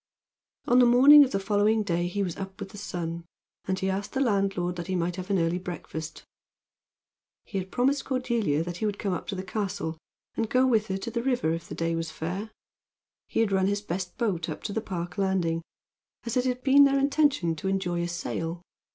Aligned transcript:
On 0.65 0.79
the 0.79 0.87
morning 0.87 1.23
of 1.23 1.29
the 1.29 1.39
following 1.39 1.83
day 1.83 2.07
he 2.07 2.23
was 2.23 2.35
up 2.35 2.59
with 2.59 2.69
the 2.69 2.77
sun, 2.79 3.23
and 3.67 3.77
he 3.77 3.87
asked 3.87 4.07
of 4.07 4.13
the 4.23 4.29
landlord 4.31 4.75
that 4.77 4.87
he 4.87 4.95
might 4.95 5.15
have 5.17 5.29
an 5.29 5.37
early 5.37 5.59
breakfast. 5.59 6.23
He 7.45 7.59
had 7.59 7.69
promised 7.71 8.05
Cordelia 8.05 8.63
that 8.63 8.77
he 8.77 8.87
would 8.87 8.97
come 8.97 9.13
up 9.13 9.27
to 9.27 9.35
the 9.35 9.43
Castle, 9.43 9.99
and 10.35 10.49
go 10.49 10.65
with 10.65 10.87
her 10.87 10.97
to 10.97 11.11
the 11.11 11.21
river 11.21 11.53
if 11.53 11.69
the 11.69 11.75
day 11.75 11.95
was 11.95 12.09
fair. 12.09 12.49
He 13.27 13.41
had 13.41 13.51
run 13.51 13.67
his 13.67 13.81
best 13.81 14.17
boat 14.17 14.49
up 14.49 14.63
to 14.63 14.73
the 14.73 14.81
Park 14.81 15.19
landing, 15.19 15.61
as 16.23 16.35
it 16.35 16.45
had 16.45 16.63
been 16.63 16.85
their 16.85 16.97
intention 16.97 17.55
to 17.57 17.67
enjoy 17.67 18.01
a 18.01 18.07
sail. 18.07 18.63